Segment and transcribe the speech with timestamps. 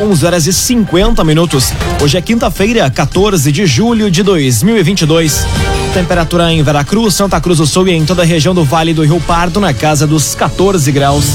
[0.00, 1.72] 11 horas e 50 minutos.
[2.02, 5.44] Hoje é quinta-feira, 14 de julho de 2022.
[5.92, 9.04] Temperatura em Veracruz, Santa Cruz do Sul e em toda a região do Vale do
[9.04, 11.26] Rio Pardo na casa dos 14 graus.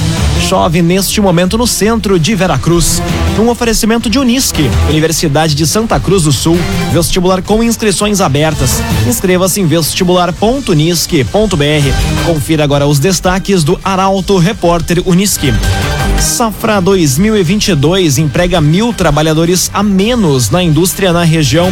[0.50, 3.04] Chove neste momento no centro de Veracruz.
[3.40, 6.58] Um oferecimento de Unisque, Universidade de Santa Cruz do Sul,
[6.92, 8.82] vestibular com inscrições abertas.
[9.08, 12.26] Inscreva-se em vestibular.unisque.br.
[12.26, 15.54] Confira agora os destaques do Arauto Repórter Unisque.
[16.20, 21.72] Safra 2022 emprega mil trabalhadores a menos na indústria na região.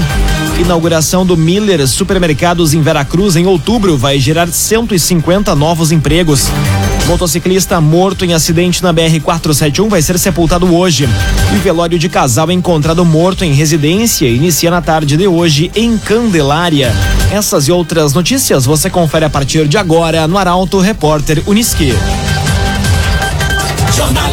[0.59, 6.47] Inauguração do Miller Supermercados em Veracruz em outubro vai gerar 150 novos empregos.
[7.07, 11.09] Motociclista morto em acidente na BR-471 vai ser sepultado hoje.
[11.53, 16.93] E velório de casal encontrado morto em residência inicia na tarde de hoje em Candelária.
[17.31, 21.93] Essas e outras notícias você confere a partir de agora no Arauto Repórter Uniski.
[23.95, 24.32] Jornalismo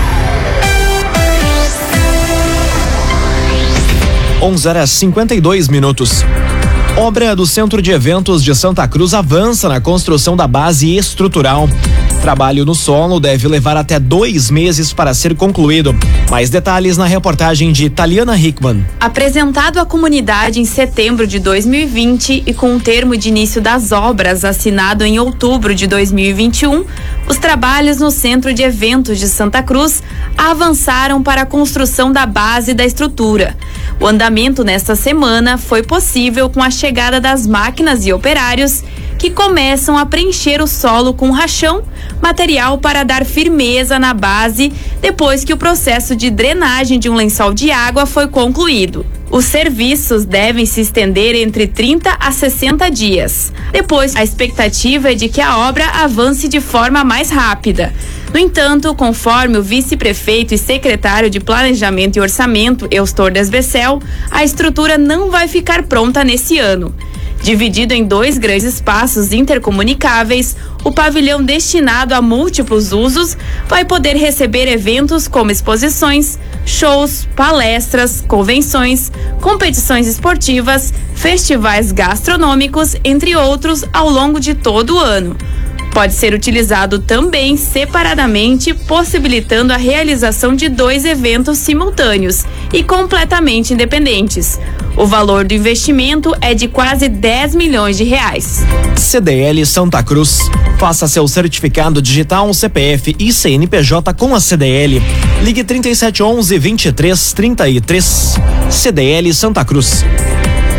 [4.41, 6.25] 11 horas 52 minutos.
[6.97, 11.69] Obra do Centro de Eventos de Santa Cruz avança na construção da base estrutural.
[12.21, 15.95] Trabalho no solo deve levar até dois meses para ser concluído.
[16.29, 18.85] Mais detalhes na reportagem de Taliana Hickman.
[18.99, 24.45] Apresentado à comunidade em setembro de 2020 e com o termo de início das obras
[24.45, 26.85] assinado em outubro de 2021,
[27.27, 30.03] os trabalhos no Centro de Eventos de Santa Cruz
[30.37, 33.57] avançaram para a construção da base da estrutura.
[33.99, 38.83] O andamento nesta semana foi possível com a chegada das máquinas e operários
[39.21, 41.83] que começam a preencher o solo com rachão,
[42.19, 47.53] material para dar firmeza na base, depois que o processo de drenagem de um lençol
[47.53, 49.05] de água foi concluído.
[49.29, 53.53] Os serviços devem se estender entre 30 a 60 dias.
[53.71, 57.93] Depois, a expectativa é de que a obra avance de forma mais rápida.
[58.33, 64.01] No entanto, conforme o vice-prefeito e secretário de Planejamento e Orçamento, Eustor Desbecel,
[64.31, 66.91] a estrutura não vai ficar pronta nesse ano.
[67.41, 73.35] Dividido em dois grandes espaços intercomunicáveis, o pavilhão destinado a múltiplos usos
[73.67, 83.83] vai poder receber eventos como exposições, shows, palestras, convenções, competições esportivas, festivais gastronômicos, entre outros,
[83.91, 85.35] ao longo de todo o ano.
[85.91, 94.57] Pode ser utilizado também separadamente, possibilitando a realização de dois eventos simultâneos e completamente independentes.
[94.95, 98.61] O valor do investimento é de quase 10 milhões de reais.
[98.95, 100.49] CDL Santa Cruz.
[100.77, 105.01] Faça seu certificado digital CPF e CNPJ com a CDL.
[105.43, 108.35] Ligue 3711 2333.
[108.69, 110.03] CDL Santa Cruz.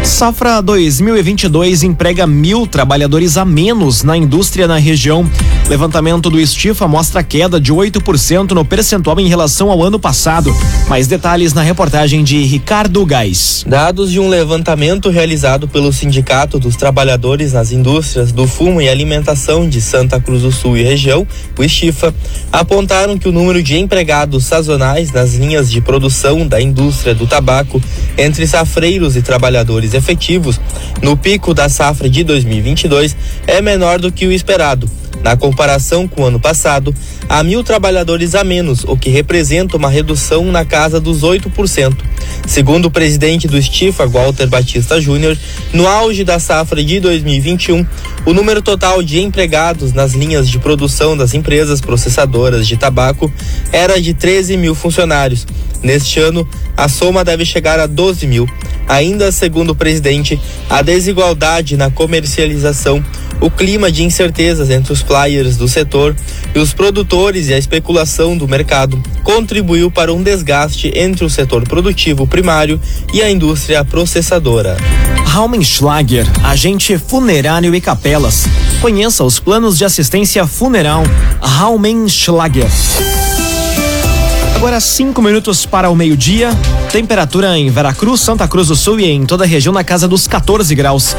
[0.04, 5.24] Safra 2022 emprega mil trabalhadores a menos na indústria na região.
[5.68, 10.54] Levantamento do Estifa mostra queda de 8% no percentual em relação ao ano passado.
[10.88, 13.64] Mais detalhes na reportagem de Ricardo Gás.
[13.66, 19.66] Dados de um levantamento realizado pelo Sindicato dos Trabalhadores nas Indústrias do Fumo e Alimentação
[19.68, 22.12] de Santa Cruz do Sul e região, o Estifa,
[22.52, 27.80] apontaram que o número de empregados sazonais nas linhas de produção da indústria do tabaco
[28.18, 30.60] entre safreiros e trabalhadores efetivos
[31.02, 34.90] no pico da safra de 2022 é menor do que o esperado.
[35.22, 36.94] Na comparação com o ano passado,
[37.28, 41.94] há mil trabalhadores a menos, o que representa uma redução na casa dos 8%.
[42.46, 45.36] Segundo o presidente do Estifa, Walter Batista Júnior,
[45.74, 47.86] no auge da safra de 2021,
[48.24, 53.30] o número total de empregados nas linhas de produção das empresas processadoras de tabaco
[53.70, 55.46] era de 13 mil funcionários.
[55.82, 58.48] Neste ano, a soma deve chegar a 12 mil.
[58.88, 60.40] Ainda segundo o presidente,
[60.70, 63.04] a desigualdade na comercialização
[63.42, 66.14] o clima de incertezas entre os players do setor
[66.54, 71.64] e os produtores e a especulação do mercado contribuiu para um desgaste entre o setor
[71.64, 72.80] produtivo primário
[73.12, 74.76] e a indústria processadora.
[75.26, 78.46] Raumenschlager, agente funerário e capelas.
[78.80, 81.02] Conheça os planos de assistência funeral
[81.40, 82.70] Raumenschlager.
[84.54, 86.50] Agora cinco minutos para o meio-dia.
[86.92, 90.28] Temperatura em Veracruz, Santa Cruz do Sul e em toda a região na casa dos
[90.28, 91.16] 14 graus.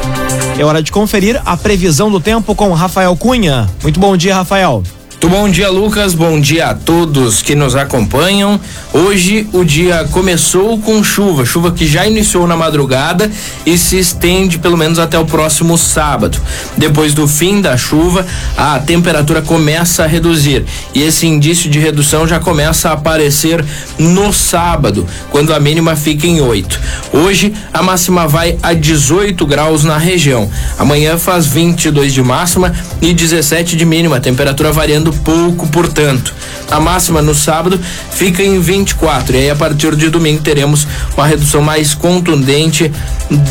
[0.56, 3.68] É hora de conferir a previsão do tempo com Rafael Cunha.
[3.82, 4.84] Muito bom dia, Rafael.
[5.30, 6.12] Bom dia, Lucas.
[6.12, 8.60] Bom dia a todos que nos acompanham.
[8.92, 13.30] Hoje o dia começou com chuva, chuva que já iniciou na madrugada
[13.64, 16.38] e se estende pelo menos até o próximo sábado.
[16.76, 18.24] Depois do fim da chuva,
[18.56, 23.64] a temperatura começa a reduzir e esse indício de redução já começa a aparecer
[23.98, 26.80] no sábado, quando a mínima fica em 8.
[27.14, 30.50] Hoje a máxima vai a 18 graus na região.
[30.78, 36.34] Amanhã faz 22 de máxima e 17 de mínima, temperatura variando pouco, portanto.
[36.70, 37.78] A máxima no sábado
[38.10, 42.90] fica em 24 e aí a partir de domingo teremos uma redução mais contundente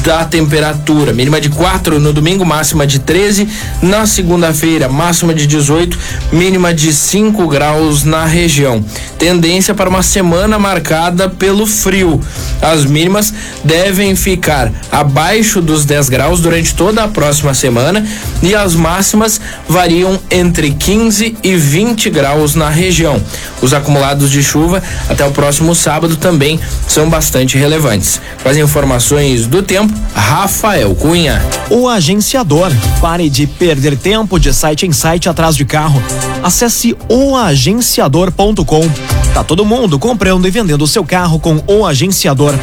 [0.03, 1.13] da temperatura.
[1.13, 3.47] Mínima de 4 no domingo, máxima de 13.
[3.81, 5.97] Na segunda-feira, máxima de 18,
[6.31, 8.83] mínima de 5 graus na região.
[9.17, 12.19] Tendência para uma semana marcada pelo frio.
[12.61, 13.33] As mínimas
[13.63, 18.05] devem ficar abaixo dos 10 graus durante toda a próxima semana
[18.41, 23.21] e as máximas variam entre 15 e 20 graus na região.
[23.61, 28.21] Os acumulados de chuva até o próximo sábado também são bastante relevantes.
[28.41, 31.41] Com as informações do tempo, Rafael Cunha.
[31.69, 32.71] O agenciador.
[33.01, 36.01] Pare de perder tempo de site em site atrás de carro.
[36.41, 38.89] Acesse oagenciador.com.
[39.33, 42.53] Tá todo mundo comprando e vendendo seu carro com o agenciador.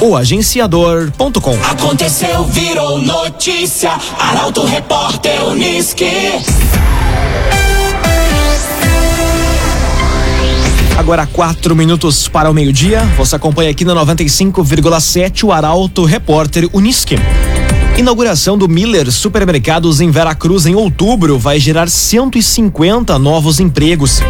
[0.00, 1.58] Oagenciador.com.
[1.64, 3.92] Aconteceu, virou notícia.
[4.18, 6.04] Arauto Repórter Uniski.
[10.98, 13.04] Agora quatro minutos para o meio-dia.
[13.16, 17.14] Você acompanha aqui na 95,7 o Arauto Repórter Uniski.
[17.96, 24.20] Inauguração do Miller Supermercados em Veracruz em outubro vai gerar 150 novos empregos.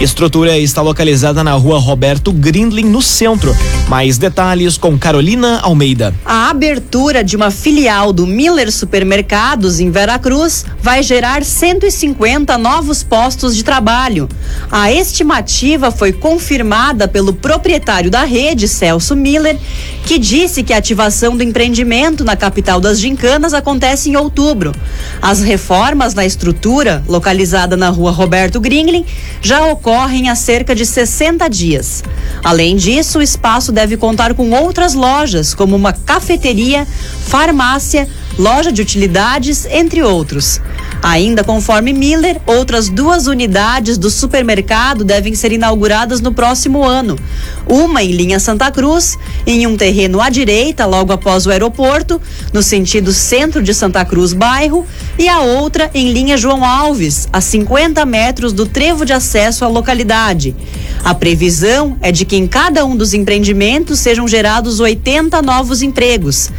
[0.00, 3.54] Estrutura está localizada na rua Roberto Grindlin, no centro.
[3.86, 6.14] Mais detalhes com Carolina Almeida.
[6.24, 13.54] A abertura de uma filial do Miller Supermercados em Veracruz vai gerar 150 novos postos
[13.54, 14.26] de trabalho.
[14.70, 19.58] A estimativa foi confirmada pelo proprietário da rede, Celso Miller,
[20.06, 24.74] que disse que a ativação do empreendimento na capital das Gincanas acontece em outubro.
[25.20, 29.04] As reformas na estrutura, localizada na rua Roberto Grindlin,
[29.42, 32.04] já ocorrem ocorrem há cerca de 60 dias.
[32.44, 36.86] Além disso, o espaço deve contar com outras lojas, como uma cafeteria,
[37.26, 38.08] farmácia,
[38.38, 40.60] loja de utilidades, entre outros.
[41.02, 47.18] Ainda conforme Miller, outras duas unidades do supermercado devem ser inauguradas no próximo ano.
[47.66, 52.20] Uma em linha Santa Cruz, em um terreno à direita, logo após o aeroporto,
[52.52, 54.86] no sentido centro de Santa Cruz, bairro,
[55.18, 59.68] e a outra em linha João Alves, a 50 metros do trevo de acesso à
[59.68, 60.54] localidade.
[61.02, 66.50] A previsão é de que em cada um dos empreendimentos sejam gerados 80 novos empregos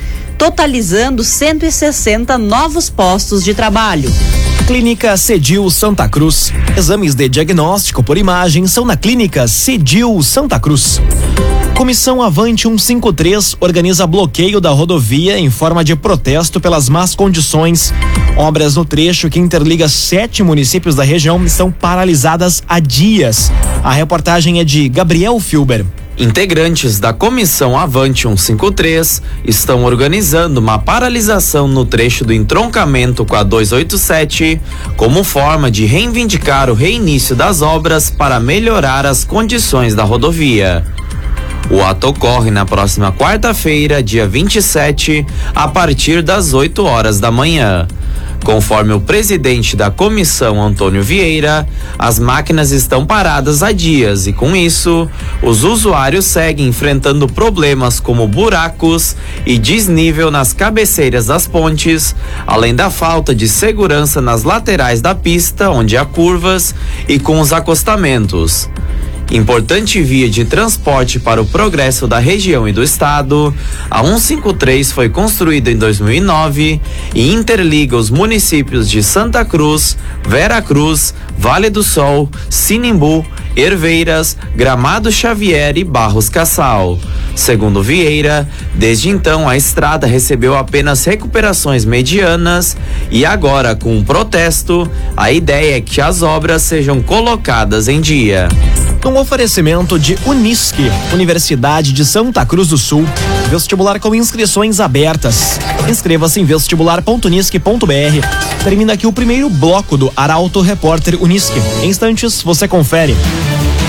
[0.41, 4.11] totalizando 160 novos postos de trabalho.
[4.65, 6.51] Clínica Cedil Santa Cruz.
[6.75, 10.99] Exames de diagnóstico por imagem são na Clínica Cedil Santa Cruz.
[11.77, 17.93] Comissão Avante 153 organiza bloqueio da rodovia em forma de protesto pelas más condições.
[18.35, 23.51] Obras no trecho que interliga sete municípios da região estão paralisadas há dias.
[23.83, 25.85] A reportagem é de Gabriel Filber.
[26.17, 33.43] Integrantes da Comissão Avante 153 estão organizando uma paralisação no trecho do entroncamento com a
[33.43, 34.61] 287
[34.97, 40.85] como forma de reivindicar o reinício das obras para melhorar as condições da rodovia.
[41.71, 45.25] O ato ocorre na próxima quarta-feira, dia 27,
[45.55, 47.87] a partir das 8 horas da manhã.
[48.43, 54.55] Conforme o presidente da comissão, Antônio Vieira, as máquinas estão paradas há dias e, com
[54.55, 55.07] isso,
[55.43, 59.15] os usuários seguem enfrentando problemas como buracos
[59.45, 62.15] e desnível nas cabeceiras das pontes,
[62.47, 66.73] além da falta de segurança nas laterais da pista, onde há curvas,
[67.07, 68.69] e com os acostamentos
[69.31, 73.53] importante via de transporte para o progresso da região e do estado,
[73.89, 76.81] a 153 foi construída em 2009
[77.15, 79.97] e interliga os municípios de Santa Cruz,
[80.27, 86.99] Vera Cruz, Vale do Sol, Sinimbu, Herveiras, Gramado Xavier e Barros Cassal.
[87.35, 92.77] Segundo Vieira, desde então a estrada recebeu apenas recuperações medianas
[93.09, 98.47] e agora, com um protesto, a ideia é que as obras sejam colocadas em dia.
[99.03, 103.03] Um oferecimento de Unisque, Universidade de Santa Cruz do Sul.
[103.49, 105.59] Vestibular com inscrições abertas.
[105.89, 108.63] Inscreva-se em vestibular.unisque.br.
[108.63, 111.59] Termina aqui o primeiro bloco do Arauto Repórter Unisque.
[111.81, 113.17] Em instantes, você confere.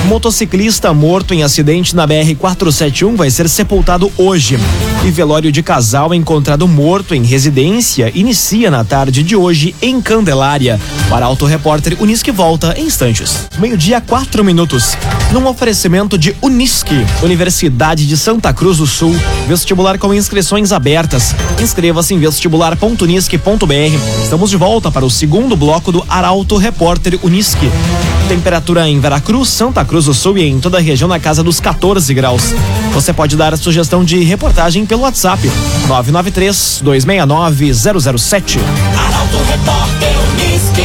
[0.06, 4.58] Motociclista morto em acidente na BR-471 vai ser sepultado hoje.
[5.04, 10.80] E velório de casal encontrado morto em residência inicia na tarde de hoje em Candelária.
[11.10, 13.48] Para Auto Repórter Unisque volta em instantes.
[13.58, 14.96] Meio-dia, quatro minutos.
[15.32, 19.12] Num oferecimento de Unisque, Universidade de Santa Cruz do Sul.
[19.48, 21.34] Vestibular com inscrições abertas.
[21.60, 24.22] Inscreva-se em vestibular.unisque.br.
[24.22, 27.68] Estamos de volta para o segundo bloco do Arauto Repórter Unisque.
[28.28, 31.58] Temperatura em Veracruz, Santa Cruz do Sul e em toda a região na casa dos
[31.58, 32.54] 14 graus.
[32.94, 35.50] Você pode dar a sugestão de reportagem pelo WhatsApp
[35.88, 38.58] 993 269 007.
[38.94, 40.82] Arauto Repórter Unisque.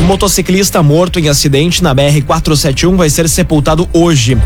[0.00, 4.38] Um motociclista morto em acidente na BR-471 vai ser sepultado hoje.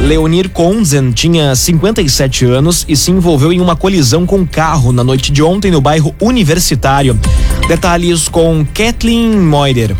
[0.00, 5.04] Leonir Konzen tinha 57 anos e se envolveu em uma colisão com um carro na
[5.04, 7.20] noite de ontem no bairro Universitário.
[7.68, 9.94] Detalhes com Kathleen Moider.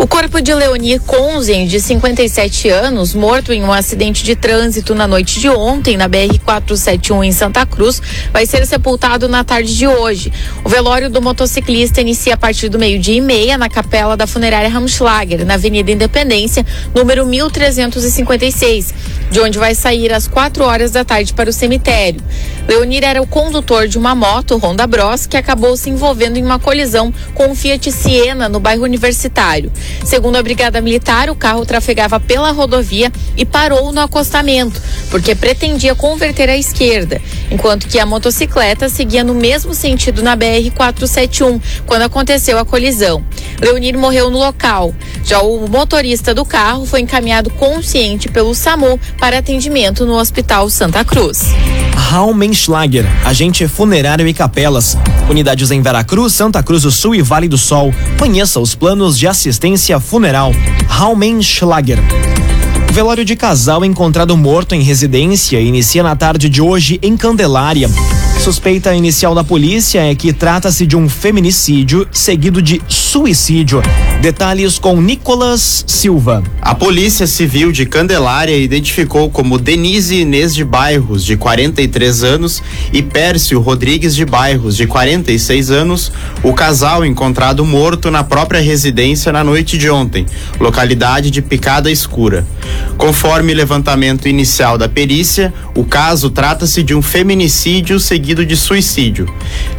[0.00, 5.06] O corpo de Leonir Konzen, de 57 anos, morto em um acidente de trânsito na
[5.06, 8.00] noite de ontem na BR-471 em Santa Cruz,
[8.32, 10.32] vai ser sepultado na tarde de hoje.
[10.64, 14.70] O velório do motociclista inicia a partir do meio-dia e meia na capela da funerária
[14.70, 16.64] Ramschlager, na Avenida Independência,
[16.94, 18.94] número 1356,
[19.30, 22.22] de onde vai sair às 4 horas da tarde para o cemitério.
[22.66, 26.58] Leonir era o condutor de uma moto Honda Bros que acabou se envolvendo em uma
[26.58, 29.70] colisão com um Fiat Siena no bairro Universitário.
[30.04, 34.80] Segundo a Brigada Militar, o carro trafegava pela rodovia e parou no acostamento,
[35.10, 37.20] porque pretendia converter à esquerda,
[37.50, 43.24] enquanto que a motocicleta seguia no mesmo sentido na BR-471, quando aconteceu a colisão.
[43.60, 44.94] Leonir morreu no local.
[45.24, 51.04] Já o motorista do carro foi encaminhado consciente pelo SAMU para atendimento no Hospital Santa
[51.04, 51.44] Cruz.
[51.94, 54.96] Raumenschlager, agente funerário e capelas.
[55.28, 57.94] Unidades em Veracruz, Santa Cruz do Sul e Vale do Sol.
[58.18, 59.69] Conheça os planos de assistência
[60.00, 60.52] funeral.
[60.88, 61.98] Raumenschlager.
[62.92, 67.88] Velório de casal encontrado morto em residência inicia na tarde de hoje em Candelária.
[68.40, 73.82] Suspeita inicial da polícia é que trata-se de um feminicídio seguido de suicídio.
[74.22, 76.42] Detalhes com Nicolas Silva.
[76.62, 82.62] A Polícia Civil de Candelária identificou como Denise Inês de Bairros, de 43 anos,
[82.94, 86.10] e Pércio Rodrigues de Bairros, de 46 anos,
[86.42, 90.24] o casal encontrado morto na própria residência na noite de ontem,
[90.58, 92.46] localidade de Picada Escura.
[92.96, 99.26] Conforme levantamento inicial da perícia, o caso trata-se de um feminicídio seguido de suicídio.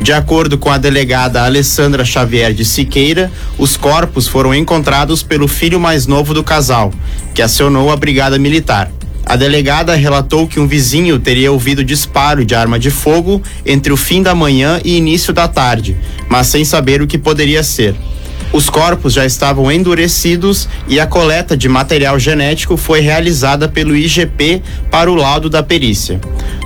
[0.01, 5.79] De acordo com a delegada Alessandra Xavier de Siqueira, os corpos foram encontrados pelo filho
[5.79, 6.93] mais novo do casal,
[7.33, 8.91] que acionou a Brigada Militar.
[9.25, 13.97] A delegada relatou que um vizinho teria ouvido disparo de arma de fogo entre o
[13.97, 15.95] fim da manhã e início da tarde,
[16.27, 17.95] mas sem saber o que poderia ser.
[18.53, 24.61] Os corpos já estavam endurecidos e a coleta de material genético foi realizada pelo IGP
[24.89, 26.19] para o laudo da perícia.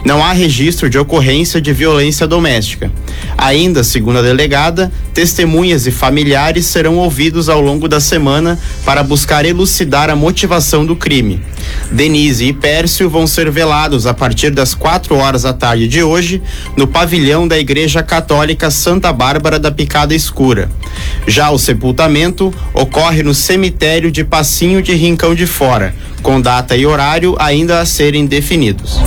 [0.03, 2.91] Não há registro de ocorrência de violência doméstica.
[3.37, 9.45] Ainda, segundo a delegada, testemunhas e familiares serão ouvidos ao longo da semana para buscar
[9.45, 11.41] elucidar a motivação do crime.
[11.91, 16.41] Denise e Pércio vão ser velados a partir das 4 horas da tarde de hoje
[16.75, 20.69] no pavilhão da Igreja Católica Santa Bárbara da Picada Escura.
[21.27, 25.93] Já o sepultamento ocorre no cemitério de Passinho de Rincão de Fora,
[26.25, 28.99] com data e horário ainda a serem definidos.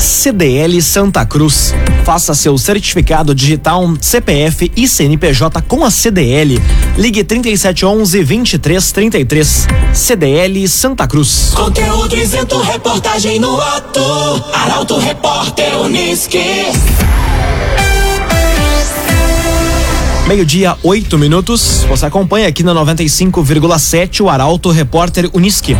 [0.00, 1.74] CDL Santa Cruz.
[2.02, 6.58] Faça seu certificado digital CPF e CNPJ com a CDL.
[6.96, 9.68] Ligue 3711 2333.
[9.92, 11.52] CDL Santa Cruz.
[11.54, 14.00] Conteúdo isento, reportagem no ato.
[14.54, 16.40] Arauto Repórter Unisque.
[20.26, 21.84] Meio-dia, oito minutos.
[21.86, 25.76] Você acompanha aqui na 95,7 o Arauto Repórter Unisque.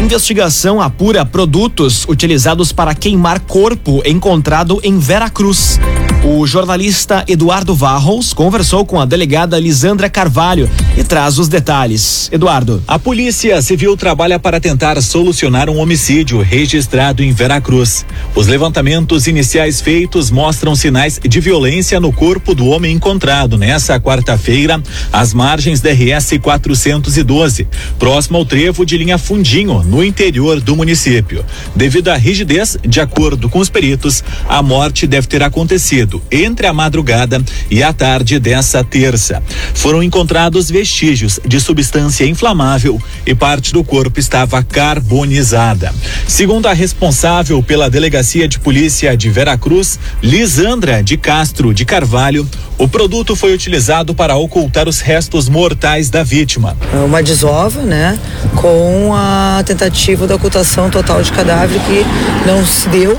[0.00, 5.80] Investigação apura produtos utilizados para queimar corpo encontrado em Veracruz.
[6.24, 12.28] O jornalista Eduardo Varros conversou com a delegada Lisandra Carvalho e traz os detalhes.
[12.32, 12.82] Eduardo.
[12.86, 18.04] A Polícia Civil trabalha para tentar solucionar um homicídio registrado em Veracruz.
[18.34, 24.82] Os levantamentos iniciais feitos mostram sinais de violência no corpo do homem encontrado nessa quarta-feira,
[25.12, 27.68] às margens da RS 412,
[27.98, 31.44] próximo ao trevo de linha Fundinho, no interior do município.
[31.74, 36.66] Devido à rigidez, de acordo com os peritos, a morte deve ter acontecido ocorrido entre
[36.66, 39.42] a madrugada e a tarde dessa terça.
[39.74, 45.94] Foram encontrados vestígios de substância inflamável e parte do corpo estava carbonizada.
[46.26, 52.86] Segundo a responsável pela Delegacia de Polícia de Veracruz, Lisandra de Castro de Carvalho, o
[52.86, 56.76] produto foi utilizado para ocultar os restos mortais da vítima.
[56.92, 58.18] Uma desova, né?
[58.54, 62.04] Com a tentativa da ocultação total de cadáver que
[62.46, 63.18] não se deu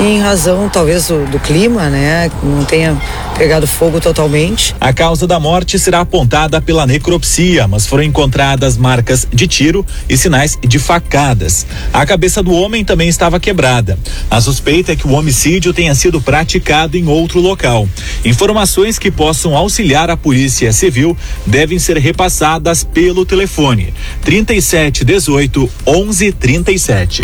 [0.00, 2.30] em razão talvez do, do clima, né?
[2.42, 2.96] Não tenha
[3.38, 4.74] pegado fogo totalmente.
[4.80, 10.16] A causa da morte será apontada pela necropsia, mas foram encontradas marcas de tiro e
[10.16, 11.64] sinais de facadas.
[11.92, 13.96] A cabeça do homem também estava quebrada.
[14.28, 17.88] A suspeita é que o homicídio tenha sido praticado em outro local.
[18.24, 21.16] Informações que possam auxiliar a Polícia Civil
[21.46, 27.22] devem ser repassadas pelo telefone 3718 1137.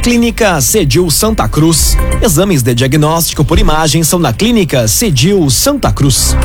[0.00, 1.96] Clínica Cedil Santa Cruz.
[2.22, 6.36] Exames de diagnóstico por imagem são na Clínica Cedil Santa Cruz.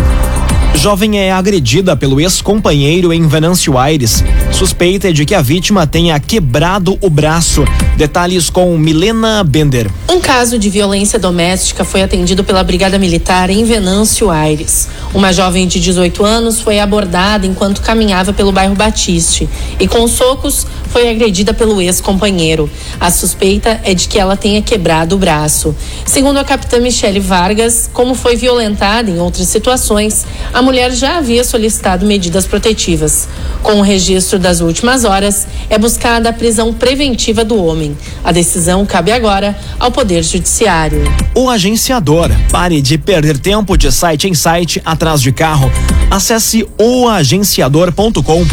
[0.75, 4.23] Jovem é agredida pelo ex-companheiro em Venâncio Aires.
[4.51, 7.63] Suspeita é de que a vítima tenha quebrado o braço.
[7.97, 9.91] Detalhes com Milena Bender.
[10.09, 14.87] Um caso de violência doméstica foi atendido pela Brigada Militar em Venâncio Aires.
[15.13, 19.47] Uma jovem de 18 anos foi abordada enquanto caminhava pelo bairro Batiste
[19.79, 22.69] e, com socos, foi agredida pelo ex-companheiro.
[22.99, 25.75] A suspeita é de que ela tenha quebrado o braço.
[26.05, 31.43] Segundo a capitã Michele Vargas, como foi violentada em outras situações, a mulher já havia
[31.43, 33.27] solicitado medidas protetivas.
[33.63, 37.97] Com o registro das últimas horas, é buscada a prisão preventiva do homem.
[38.23, 41.03] A decisão cabe agora ao Poder Judiciário.
[41.35, 42.29] O agenciador.
[42.51, 45.71] Pare de perder tempo de site em site atrás de carro.
[46.09, 48.45] Acesse oagenciador.com.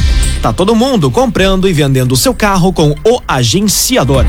[0.43, 4.25] Tá todo mundo comprando e vendendo seu carro com o agenciador.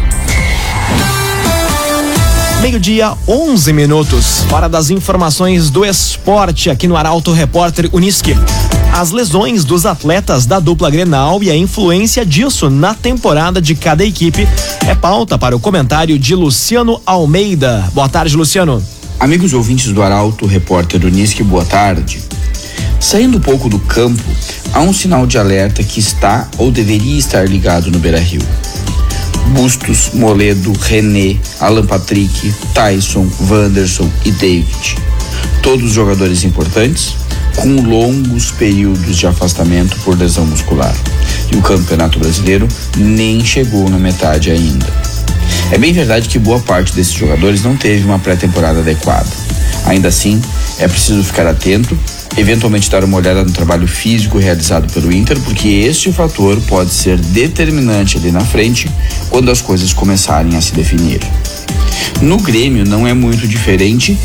[2.62, 4.46] Meio-dia, 11 minutos.
[4.52, 8.36] Hora das informações do esporte aqui no Arauto Repórter Uniski.
[8.94, 14.04] As lesões dos atletas da dupla Grenal e a influência disso na temporada de cada
[14.04, 14.46] equipe
[14.86, 17.90] é pauta para o comentário de Luciano Almeida.
[17.94, 18.84] Boa tarde, Luciano.
[19.18, 22.22] Amigos ouvintes do Arauto Repórter Uniski, boa tarde.
[23.00, 24.22] Saindo um pouco do campo,
[24.74, 28.42] há um sinal de alerta que está ou deveria estar ligado no Beira Rio.
[29.50, 34.96] Bustos, Moledo, René, Alan Patrick, Tyson, Wanderson e David.
[35.62, 37.16] Todos jogadores importantes,
[37.56, 40.96] com longos períodos de afastamento por lesão muscular.
[41.52, 44.88] E o Campeonato Brasileiro nem chegou na metade ainda.
[45.72, 49.30] É bem verdade que boa parte desses jogadores não teve uma pré-temporada adequada.
[49.86, 50.42] Ainda assim,
[50.80, 51.98] é preciso ficar atento
[52.38, 57.18] eventualmente dar uma olhada no trabalho físico realizado pelo Inter, porque este fator pode ser
[57.18, 58.90] determinante ali na frente
[59.30, 61.20] quando as coisas começarem a se definir.
[62.22, 64.18] No Grêmio não é muito diferente,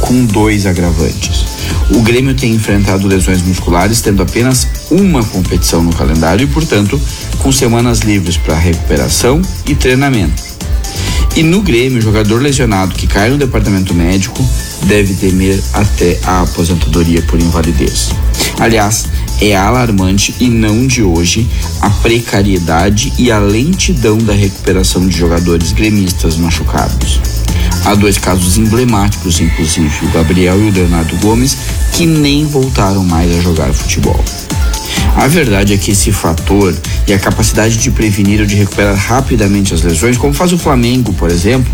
[0.00, 1.44] com dois agravantes.
[1.90, 7.00] O Grêmio tem enfrentado lesões musculares, tendo apenas uma competição no calendário e, portanto,
[7.38, 10.51] com semanas livres para recuperação e treinamento.
[11.34, 14.46] E no Grêmio, o jogador lesionado que cai no departamento médico
[14.82, 18.10] deve temer até a aposentadoria por invalidez.
[18.60, 19.06] Aliás,
[19.40, 21.48] é alarmante e não de hoje
[21.80, 27.18] a precariedade e a lentidão da recuperação de jogadores gremistas machucados.
[27.86, 31.56] Há dois casos emblemáticos, inclusive, o Gabriel e o Leonardo Gomes,
[31.92, 34.22] que nem voltaram mais a jogar futebol.
[35.16, 36.74] A verdade é que esse fator
[37.06, 41.12] e a capacidade de prevenir ou de recuperar rapidamente as lesões, como faz o Flamengo,
[41.12, 41.70] por exemplo,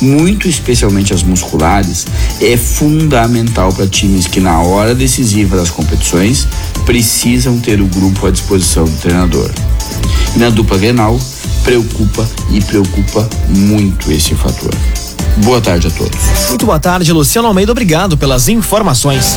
[0.00, 2.06] muito especialmente as musculares,
[2.40, 6.46] é fundamental para times que na hora decisiva das competições
[6.84, 9.50] precisam ter o grupo à disposição do treinador.
[10.36, 11.18] E na dupla Grenal,
[11.62, 14.74] preocupa e preocupa muito esse fator.
[15.38, 16.20] Boa tarde a todos.
[16.48, 17.72] Muito boa tarde, Luciano Almeida.
[17.72, 19.36] Obrigado pelas informações.